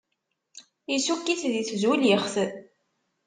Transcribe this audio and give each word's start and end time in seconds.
Issukk-it 0.95 1.41
di 1.51 1.63
tzulixt. 1.69 2.35